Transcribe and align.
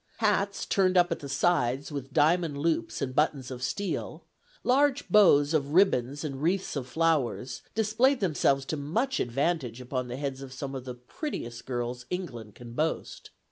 Hats 0.17 0.65
turned 0.65 0.97
up 0.97 1.11
at 1.11 1.19
the 1.19 1.29
sides 1.29 1.91
with 1.91 2.11
diamond 2.11 2.57
loops 2.57 3.03
and 3.03 3.13
buttons 3.13 3.51
of 3.51 3.61
steel, 3.61 4.23
large 4.63 5.07
bows 5.09 5.53
of 5.53 5.73
ribbons 5.75 6.23
and 6.23 6.41
wreaths 6.41 6.75
of 6.75 6.87
flowers, 6.87 7.61
displayed 7.75 8.19
themselves 8.19 8.65
to 8.65 8.77
much 8.77 9.19
advantage 9.19 9.79
upon 9.79 10.07
the 10.07 10.17
heads 10.17 10.41
of 10.41 10.53
some 10.53 10.73
of 10.73 10.85
the 10.85 10.95
prettiest 10.95 11.67
girls 11.67 12.07
England 12.09 12.55
can 12.55 12.73
boast. 12.73 13.29